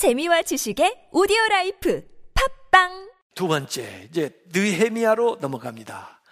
[0.00, 2.02] 재미와 지식의 오디오 라이프
[2.70, 6.22] 팟빵 두 번째, 이제 느헤미야로 넘어갑니다.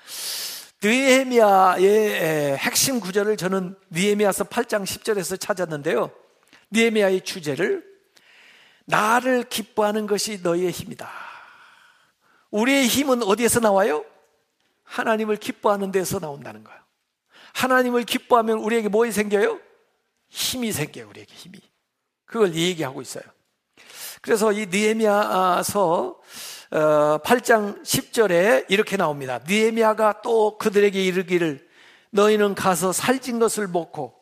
[0.82, 6.10] 느헤미야의 핵심 구절을 저는 느헤미야서 8장 10절에서 찾았는데요.
[6.70, 7.84] 느헤미야의 주제를
[8.86, 11.12] 나를 기뻐하는 것이 너희의 힘이다.
[12.50, 14.02] 우리의 힘은 어디에서 나와요?
[14.84, 16.80] 하나님을 기뻐하는 데서 나온다는 거예요.
[17.52, 19.60] 하나님을 기뻐하면 우리에게 뭐이 생겨요?
[20.30, 21.60] 힘이 생겨요, 우리에게 힘이.
[22.24, 23.24] 그걸 얘기하고 있어요.
[24.20, 26.16] 그래서 이 느헤미야서
[26.70, 29.40] 8장 어, 10절에 이렇게 나옵니다.
[29.46, 31.66] 느헤미야가 또 그들에게 이르기를
[32.10, 34.14] 너희는 가서 살찐 것을 먹고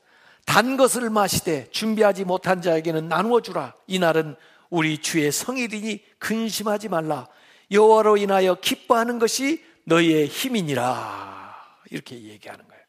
[0.45, 3.75] 단 것을 마시되 준비하지 못한 자에게는 나누어 주라.
[3.87, 4.37] 이 날은
[4.71, 7.27] 우리 주의 성일이니 근심하지 말라.
[7.71, 11.55] 여호와로 인하여 기뻐하는 것이 너희의 힘이니라.
[11.91, 12.83] 이렇게 얘기하는 거예요.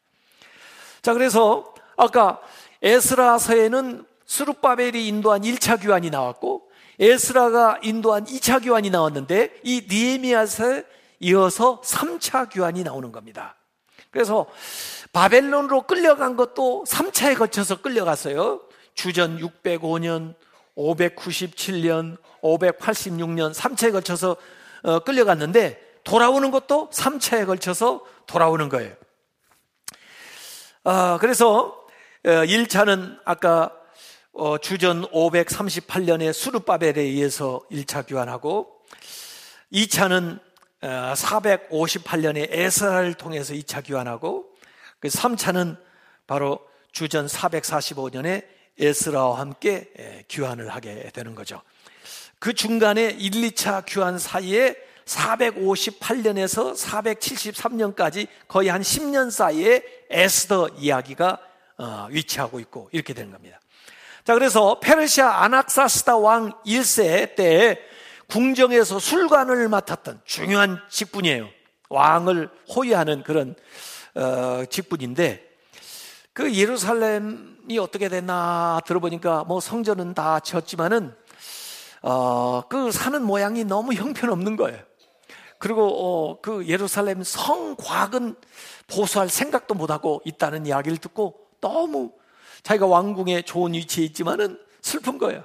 [1.02, 2.40] 자, 그래서 아까
[2.82, 6.67] 에스라서에는 수르바벨이 인도한 1차 교환이 나왔고
[6.98, 10.84] 에스라가 인도한 2차 교환이 나왔는데 이 니에미아서에
[11.20, 13.56] 이어서 3차 교환이 나오는 겁니다.
[14.10, 14.46] 그래서
[15.12, 18.60] 바벨론으로 끌려간 것도 3차에 거쳐서 끌려갔어요.
[18.94, 20.34] 주전 605년,
[20.76, 24.36] 597년, 586년 3차에 걸쳐서
[24.82, 28.94] 어, 끌려갔는데 돌아오는 것도 3차에 걸쳐서 돌아오는 거예요.
[30.84, 31.84] 아, 그래서
[32.24, 33.72] 1차는 어, 아까
[34.40, 38.68] 어, 주전 538년에 수르바벨에 의해서 1차 교환하고
[39.72, 40.38] 2차는
[40.80, 44.46] 458년에 어, 에스라를 통해서 2차 교환하고
[45.02, 45.82] 3차는 그
[46.28, 46.60] 바로
[46.92, 48.44] 주전 445년에
[48.78, 51.60] 에스라와 함께 교환을 하게 되는 거죠.
[52.38, 61.40] 그 중간에 1, 2차 교환 사이에 458년에서 473년까지 거의 한 10년 사이에 에스더 이야기가
[61.78, 63.58] 어, 위치하고 있고 이렇게 되는 겁니다.
[64.28, 67.80] 자, 그래서 페르시아 아낙사스다 왕 1세 때
[68.28, 71.48] 궁정에서 술관을 맡았던 중요한 직분이에요.
[71.88, 73.54] 왕을 호위하는 그런
[74.14, 75.48] 어, 직분인데
[76.34, 81.14] 그 예루살렘이 어떻게 됐나 들어보니까 뭐 성전은 다 지었지만은
[82.02, 84.78] 어, 그 사는 모양이 너무 형편없는 거예요.
[85.56, 88.36] 그리고 어, 그 예루살렘 성곽은
[88.88, 92.12] 보수할 생각도 못하고 있다는 이야기를 듣고 너무
[92.62, 95.44] 자기가 왕궁에 좋은 위치에 있지만은 슬픈 거예요.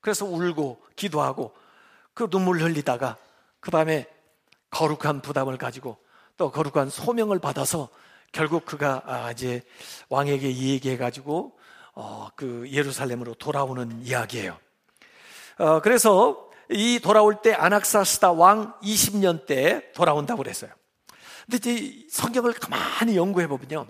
[0.00, 1.54] 그래서 울고 기도하고
[2.14, 3.16] 그 눈물 흘리다가
[3.60, 4.06] 그 밤에
[4.70, 5.96] 거룩한 부담을 가지고
[6.36, 7.88] 또 거룩한 소명을 받아서
[8.32, 9.62] 결국 그가 아, 이제
[10.08, 11.58] 왕에게 얘기해 가지고
[11.94, 14.56] 어, 그 예루살렘으로 돌아오는 이야기예요.
[15.58, 20.70] 어, 그래서 이 돌아올 때 아낙사스다 왕 20년 때 돌아온다고 그랬어요.
[21.50, 23.86] 근데 이제 성경을 가만히 연구해 보면요.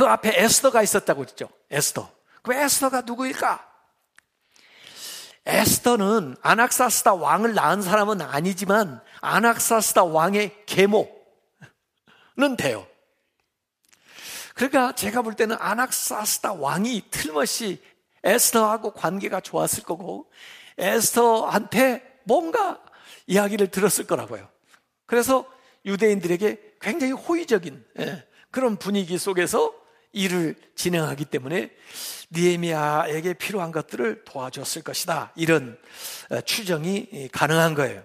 [0.00, 1.50] 그 앞에 에스더가 있었다고 했죠.
[1.70, 2.10] 에스더.
[2.40, 3.70] 그 에스더가 누구일까?
[5.44, 11.12] 에스더는 아낙사스다 왕을 낳은 사람은 아니지만 아낙사스다 왕의 계모는
[12.56, 12.86] 돼요.
[14.54, 17.82] 그러니까 제가 볼 때는 아낙사스다 왕이 틀림없이
[18.24, 20.30] 에스더하고 관계가 좋았을 거고
[20.78, 22.82] 에스더한테 뭔가
[23.26, 24.48] 이야기를 들었을 거라고요.
[25.04, 25.44] 그래서
[25.84, 29.78] 유대인들에게 굉장히 호의적인 예, 그런 분위기 속에서
[30.12, 31.70] 일을 진행하기 때문에
[32.32, 35.32] 니에미아에게 필요한 것들을 도와줬을 것이다.
[35.36, 35.78] 이런
[36.30, 38.02] 어, 추정이 가능한 거예요.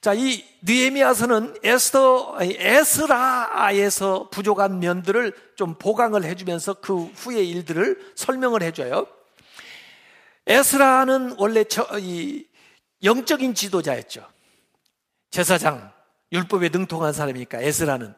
[0.00, 9.08] 자, 이 느에미아서는 에스더, 에스라에서 부족한 면들을 좀 보강을 해주면서 그 후의 일들을 설명을 해줘요.
[10.46, 12.46] 에스라는 원래 저, 이
[13.02, 14.24] 영적인 지도자였죠.
[15.30, 15.92] 제사장,
[16.30, 18.14] 율법에 능통한 사람이니까 에스라는.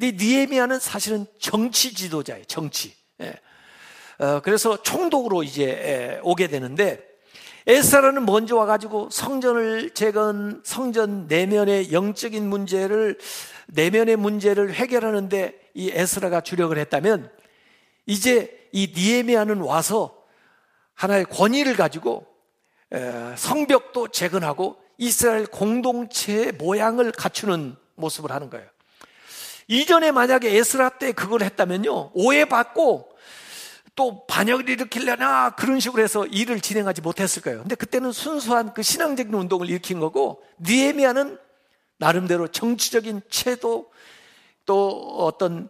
[0.00, 2.44] 근데 니에미아는 사실은 정치 지도자예요.
[2.46, 2.94] 정치.
[3.20, 3.34] 예.
[4.18, 7.06] 어, 그래서 총독으로 이제 예, 오게 되는데
[7.66, 13.18] 에스라는 먼저 와가지고 성전을 재건 성전 내면의 영적인 문제를
[13.66, 17.30] 내면의 문제를 해결하는데 이 에스라가 주력을 했다면
[18.06, 20.16] 이제 이 니에미아는 와서
[20.94, 22.26] 하나의 권위를 가지고
[23.36, 28.66] 성벽도 재건하고 이스라엘 공동체의 모양을 갖추는 모습을 하는 거예요.
[29.70, 33.08] 이전에 만약에 에스라 때 그걸 했다면요, 오해받고
[33.94, 37.60] 또 반역을 일으키려나 그런 식으로 해서 일을 진행하지 못했을 거예요.
[37.60, 41.38] 근데 그때는 순수한 그 신앙적인 운동을 일으킨 거고, 니에미아는
[41.98, 43.92] 나름대로 정치적인 채도
[44.66, 44.88] 또
[45.18, 45.68] 어떤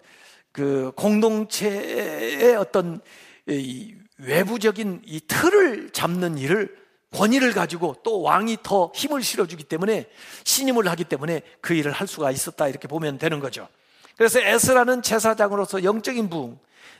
[0.51, 3.03] 그 공동체의 어떤
[3.47, 6.75] 이 외부적인 이 틀을 잡는 일을
[7.13, 10.09] 권위를 가지고 또 왕이 더 힘을 실어주기 때문에
[10.45, 13.69] 신임을 하기 때문에 그 일을 할 수가 있었다 이렇게 보면 되는 거죠.
[14.21, 16.59] 그래서 에스라는 제사장으로서 영적인 부흥,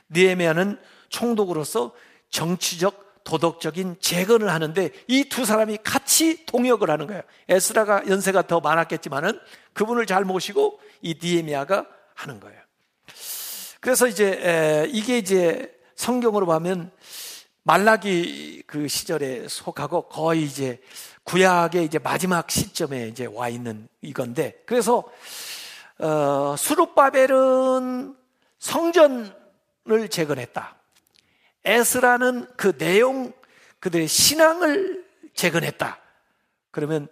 [0.09, 0.79] 니에미아는
[1.09, 1.93] 총독으로서
[2.31, 7.21] 정치적 도덕적인 재건을 하는데 이 두 사람이 같이 동역을 하는 거예요.
[7.47, 9.39] 에스라가 연세가 더 많았겠지만은
[9.73, 11.85] 그분을 잘 모시고 이 니에미아가
[12.15, 12.59] 하는 거예요.
[13.81, 16.89] 그래서 이제 이게 이제 성경으로 보면
[17.61, 20.81] 말라기 그 시절에 속하고 거의 이제
[21.25, 25.03] 구약의 이제 마지막 시점에 이제 와 있는 이건데 그래서
[26.01, 28.15] 어, 수룹바벨은
[28.57, 30.75] 성전을 재건했다.
[31.63, 33.33] 에스라는 그 내용
[33.79, 35.99] 그들의 신앙을 재건했다.
[36.71, 37.07] 그러면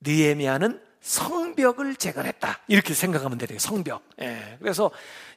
[0.00, 2.60] 느에미아는 성벽을 재건했다.
[2.68, 3.58] 이렇게 생각하면 돼요.
[3.58, 4.02] 성벽.
[4.20, 4.56] 예.
[4.60, 4.90] 그래서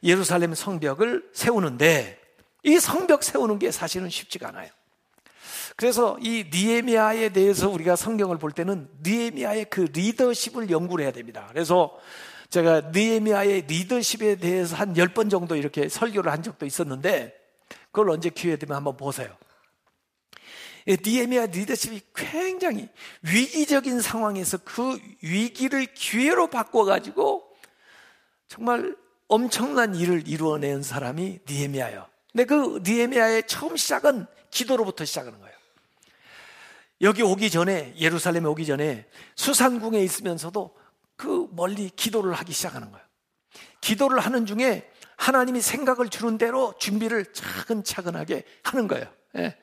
[0.03, 2.19] 예루살렘 성벽을 세우는데
[2.63, 4.69] 이 성벽 세우는 게 사실은 쉽지가 않아요.
[5.75, 11.47] 그래서 이 니에미아에 대해서 우리가 성경을 볼 때는 니에미아의 그 리더십을 연구를 해야 됩니다.
[11.49, 11.97] 그래서
[12.51, 17.33] 제가 니에미아의 리더십에 대해서 한 10번 정도 이렇게 설교를 한 적도 있었는데
[17.85, 19.35] 그걸 언제 기회 되면 한번 보세요.
[20.85, 22.89] 니에미아 리더십이 굉장히
[23.21, 27.47] 위기적인 상황에서 그 위기를 기회로 바꿔 가지고
[28.49, 28.97] 정말
[29.29, 32.05] 엄청난 일을 이루어낸 사람이 니에미아예요.
[32.33, 35.55] 근데 그 니에미아의 처음 시작은 기도로부터 시작하는 거예요.
[36.99, 40.80] 여기 오기 전에 예루살렘에 오기 전에 수산궁에 있으면서도
[41.21, 43.05] 그 멀리 기도를 하기 시작하는 거예요.
[43.79, 49.05] 기도를 하는 중에 하나님이 생각을 주는 대로 준비를 차근차근하게 하는 거예요.
[49.37, 49.55] 예.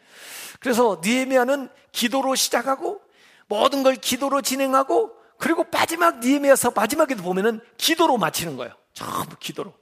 [0.60, 3.00] 그래서 니에미아는 기도로 시작하고
[3.48, 8.76] 모든 걸 기도로 진행하고 그리고 마지막 니에미아서 마지막에도 보면은 기도로 마치는 거예요.
[8.92, 9.74] 전부 기도로.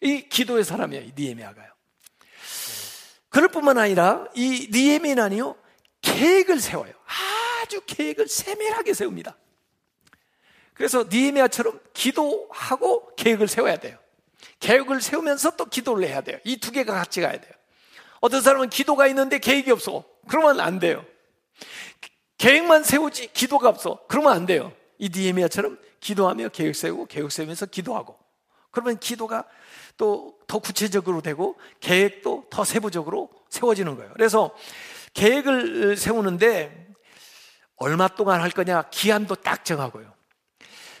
[0.00, 1.04] 이 기도의 사람이에요.
[1.04, 1.70] 이 니에미아가요.
[3.28, 5.54] 그럴 뿐만 아니라 이 니에미아는요
[6.00, 6.94] 계획을 세워요.
[7.62, 9.36] 아주 계획을 세밀하게 세웁니다.
[10.80, 13.98] 그래서 니에미아처럼 기도하고 계획을 세워야 돼요.
[14.60, 16.38] 계획을 세우면서 또 기도를 해야 돼요.
[16.42, 17.52] 이 두 개가 같이 가야 돼요.
[18.22, 20.06] 어떤 사람은 기도가 있는데 계획이 없어.
[20.26, 21.04] 그러면 안 돼요.
[22.38, 24.00] 계획만 세우지 기도가 없어.
[24.08, 24.72] 그러면 안 돼요.
[24.96, 28.18] 이 니에미아처럼 기도하며 계획 세우고 계획 세우면서 기도하고.
[28.70, 29.44] 그러면 기도가
[29.98, 34.10] 또 더 구체적으로 되고 계획도 더 세부적으로 세워지는 거예요.
[34.14, 34.56] 그래서
[35.12, 36.88] 계획을 세우는데
[37.76, 40.09] 얼마 동안 할 거냐 기한도 딱 정하고요.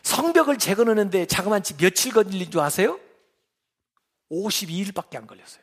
[0.02, 2.98] 성벽을 재건하는데 자그만치 며칠 걸린 줄 아세요?
[4.30, 5.62] 52일밖에 안 걸렸어요.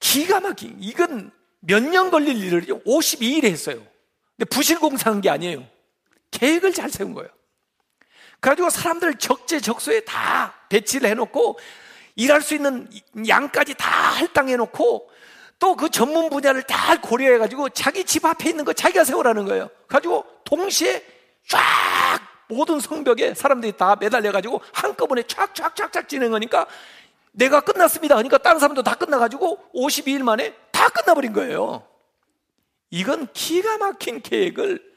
[0.00, 3.84] 기가 막힌, 이건 몇 년 걸릴 일을 52일 했어요.
[4.36, 5.66] 근데 부실공사한 게 아니에요.
[6.30, 7.30] 계획을 잘 세운 거예요.
[8.40, 11.58] 그래가지고 사람들 적재적소에 다 배치를 해놓고
[12.14, 12.88] 일할 수 있는
[13.26, 15.10] 양까지 다 할당해놓고
[15.58, 19.70] 또 그 전문 분야를 다 고려해가지고 자기 집 앞에 있는 거 자기가 세우라는 거예요.
[19.88, 21.02] 가지고 동시에
[21.48, 21.60] 쫙
[22.48, 26.66] 모든 성벽에 사람들이 다 매달려가지고 한꺼번에 쫙쫙쫙쫙 진행하니까
[27.32, 28.14] 내가 끝났습니다.
[28.14, 31.86] 그러니까 다른 사람도 다 끝나가지고 52일 만에 다 끝나버린 거예요.
[32.90, 34.96] 이건 기가 막힌 계획을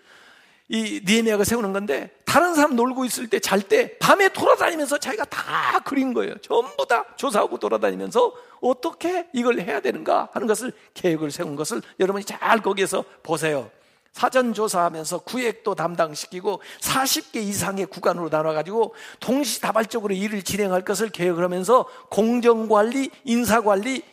[0.72, 5.80] 이 니에미아가 세우는 건데 다른 사람 놀고 있을 때 잘 때 밤에 돌아다니면서 자기가 다
[5.84, 6.38] 그린 거예요.
[6.38, 8.32] 전부 다 조사하고 돌아다니면서
[8.62, 13.72] 어떻게 이걸 해야 되는가 하는 것을 계획을 세운 것을 여러분이 잘 거기에서 보세요.
[14.14, 23.12] 사전 조사하면서 구획도 담당시키고 40개 이상의 구간으로 나눠가지고 동시다발적으로 일을 진행할 것을 계획을 하면서 공정관리,
[23.24, 24.04] 인사관리,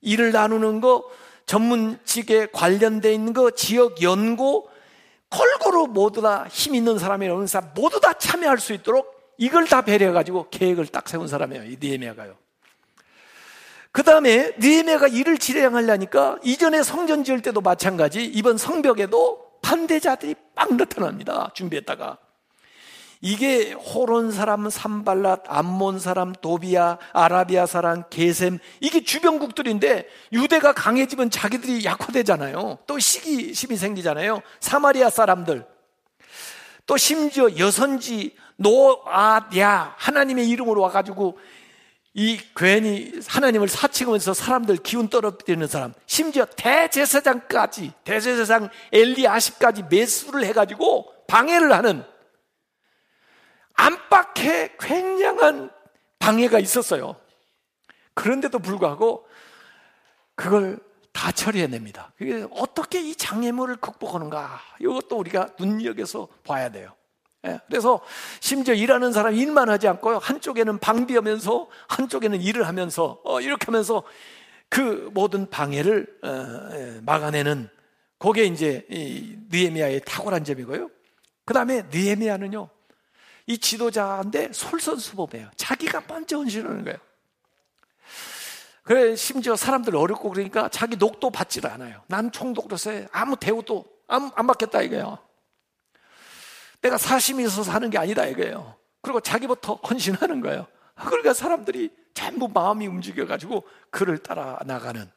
[0.00, 1.04] 일을 나누는 거,
[1.46, 4.68] 전문직에 관련돼 있는 거, 지역 연구,
[5.30, 10.48] 골고루 모두 다 힘 있는 사람이라는 사람 모두 다 참여할 수 있도록 이걸 다 배려해가지고
[10.50, 11.64] 계획을 딱 세운 사람이에요.
[11.64, 12.34] 이 니에미아가요.
[14.06, 21.50] 그 다음에 니에미아가 일을 진행하려니까 이전에 성전 지을 때도 마찬가지 이번 성벽에도 반대자들이 막 나타납니다.
[21.54, 22.16] 준비했다가.
[23.20, 31.84] 이게 호론 사람 삼발랏, 암몬 사람 도비아, 아라비아 사람 게셈 이게 주변국들인데 유대가 강해지면 자기들이
[31.84, 32.78] 약화되잖아요.
[32.86, 34.40] 또 시기심이 생기잖아요.
[34.60, 35.66] 사마리아 사람들
[36.86, 41.36] 또 심지어 여선지 노아야 하나님의 이름으로 와가지고
[42.18, 51.72] 이 괜히 하나님을 사칭하면서 사람들 기운 떨어뜨리는 사람, 심지어 대제사장까지, 대제사장 엘리아십까지 매수를 해가지고 방해를
[51.72, 52.02] 하는
[53.74, 55.70] 안팎의 굉장한
[56.18, 57.16] 방해가 있었어요.
[58.14, 59.28] 그런데도 불구하고
[60.34, 60.78] 그걸
[61.12, 62.14] 다 처리해냅니다.
[62.50, 64.58] 어떻게 이 장애물을 극복하는가?
[64.80, 66.94] 이것도 우리가 눈여겨서 봐야 돼요.
[67.46, 68.00] 예, 그래서
[68.40, 70.18] 심지어 일하는 사람 일만 하지 않고요.
[70.18, 74.02] 한쪽에는 방비하면서 한쪽에는 일을 하면서 어, 이렇게 하면서
[74.68, 77.68] 그 모든 방해를 어, 예, 막아내는
[78.18, 78.86] 그게 이제
[79.50, 80.90] 느에미아의 탁월한 점이고요.
[81.44, 82.68] 그 다음에 느에미아는요.
[83.46, 85.50] 이 지도자인데 솔선수범해요.
[85.56, 86.98] 자기가 먼저 헌신하는 거예요.
[88.82, 92.02] 그래, 심지어 사람들 어렵고 그러니까 자기 녹도 받지를 않아요.
[92.06, 95.18] 난 총독으로서 아무 대우도 안, 안 받겠다 이거예요.
[96.86, 98.76] 내가 사심이 있어서 하는 게 아니다 이거예요.
[99.02, 100.66] 그리고 자기부터 헌신하는 거예요.
[100.94, 105.10] 그러니까 사람들이 전부 마음이 움직여가지고 그를 따라 나가는.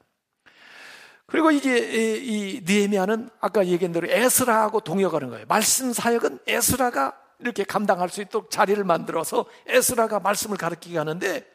[1.28, 1.78] 그리고 이제
[2.24, 5.46] 이 느헤미야는 아까 얘기한 대로 에스라하고 동역하는 거예요.
[5.48, 11.46] 말씀 사역은 에스라가 이렇게 감당할 수 있도록 자리를 만들어서 에스라가 말씀을 가르치게 하는데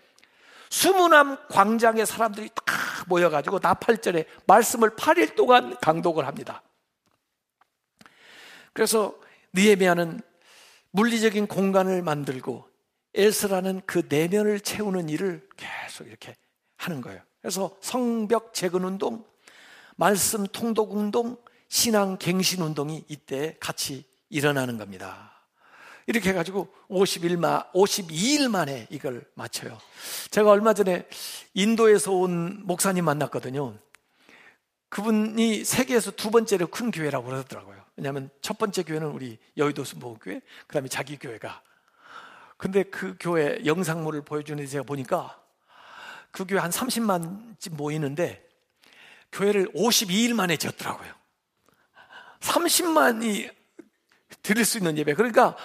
[0.71, 2.75] 수문암 광장에 사람들이 다
[3.09, 6.63] 모여가지고 나팔절에 말씀을 8일 동안 강독을 합니다.
[8.73, 9.15] 그래서
[9.55, 10.21] 느헤미야는
[10.91, 12.69] 물리적인 공간을 만들고
[13.15, 16.37] 에스라는 그 내면을 채우는 일을 계속 이렇게
[16.77, 17.21] 하는 거예요.
[17.41, 19.25] 그래서 성벽 재건 운동,
[19.97, 21.37] 말씀 통독 운동,
[21.69, 25.33] 신앙 갱신 운동이 이때 같이 일어나는 겁니다.
[26.07, 29.79] 이렇게 해가지고 51마, 52일 만에 이걸 마쳐요.
[30.31, 31.07] 제가 얼마 전에
[31.55, 33.79] 인도에서 온 목사님 만났거든요.
[34.89, 37.84] 그분이 세계에서 두 번째로 큰 교회라고 그러더라고요.
[37.97, 41.63] 왜냐하면 첫 번째 교회는 우리 여의도 순복음교회, 그 다음에 자기 교회가.
[42.57, 45.41] 근데 그 교회 영상물을 보여주는데 제가 보니까
[46.31, 48.47] 그 교회 한 30만쯤 모이는데
[49.33, 51.13] 교회를 52일 만에 지었더라고요.
[52.41, 53.51] 30만이
[54.43, 55.15] 드릴 수 있는 예배.
[55.15, 55.57] 그러니까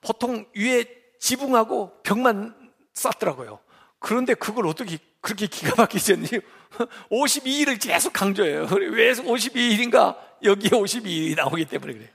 [0.00, 0.84] 보통 위에
[1.18, 3.60] 지붕하고 벽만 쌓더라고요.
[3.98, 6.28] 그런데 그걸 어떻게 그렇게 기가 막히셨니?
[7.10, 8.66] 52일을 계속 강조해요.
[8.70, 10.16] 왜 52일인가?
[10.42, 12.08] 여기에 52일이 나오기 때문에 그래요.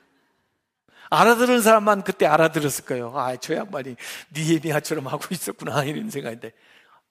[1.10, 3.14] 알아들은 사람만 그때 알아들었을 거예요.
[3.16, 3.96] 아, 저 양반이
[4.36, 6.52] 니에미아처럼 하고 있었구나, 이런 생각인데.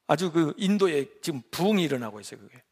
[0.07, 2.63] 아주 그 인도에 지금 부흥이 일어나고 있어요, 그게.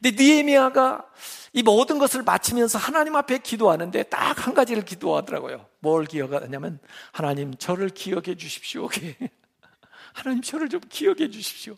[0.00, 1.04] 근데 니에미아가
[1.52, 5.66] 이 모든 것을 마치면서 하나님 앞에 기도하는데 딱 한 가지를 기도하더라고요.
[5.80, 6.78] 뭘 기억하냐면
[7.12, 8.88] 하나님 저를 기억해 주십시오.
[10.14, 11.76] 하나님 저를 좀 기억해 주십시오.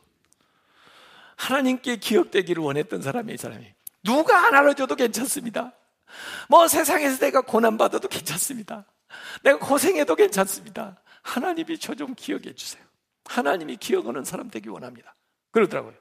[1.36, 3.66] 하나님께 기억되기를 원했던 사람이 이 사람이.
[4.04, 5.72] 누가 안 알아줘도 괜찮습니다.
[6.48, 8.84] 뭐 세상에서 내가 고난받아도 괜찮습니다.
[9.42, 11.00] 내가 고생해도 괜찮습니다.
[11.22, 12.82] 하나님이 저 좀 기억해 주세요.
[13.26, 15.14] 하나님이 기억하는 사람 되기 원합니다.
[15.52, 15.94] 그러더라고요.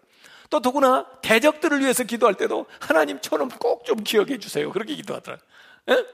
[0.50, 4.72] 또 더구나 대적들을 위해서 기도할 때도 하나님처럼 꼭 좀 기억해 주세요.
[4.72, 5.46] 그렇게 기도하더라고요.
[5.90, 6.06] 예?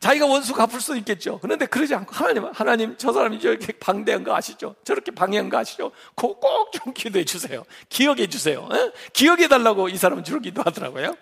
[0.00, 1.38] 자기가 원수 갚을 수 있겠죠.
[1.40, 4.74] 그런데 그러지 않고 하나님, 하나님 저 사람이 저렇게 방대한 거 아시죠?
[4.84, 5.92] 저렇게 방해한 거 아시죠?
[6.16, 6.40] 꼭
[6.72, 7.64] 좀 기도해 주세요.
[7.88, 8.68] 기억해 주세요.
[8.72, 8.76] 에?
[8.76, 8.92] 예?
[9.12, 11.14] 기억해 달라고 이 사람은 주로 기도하더라고요.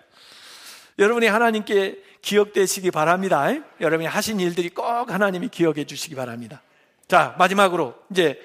[0.99, 3.47] 여러분이 하나님께 기억되시기 바랍니다.
[3.79, 6.61] 여러분이 하신 일들이 꼭 하나님이 기억해 주시기 바랍니다.
[7.07, 8.39] 자, 마지막으로 이제